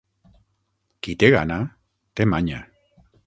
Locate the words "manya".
2.35-2.63